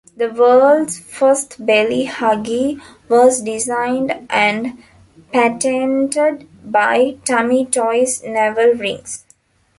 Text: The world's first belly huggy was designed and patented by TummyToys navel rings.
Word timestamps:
The 0.17 0.29
world's 0.31 0.97
first 0.97 1.63
belly 1.63 2.07
huggy 2.07 2.81
was 3.07 3.39
designed 3.43 4.25
and 4.31 4.79
patented 5.31 6.47
by 6.63 7.17
TummyToys 7.23 8.27
navel 8.27 8.73
rings. 8.73 9.23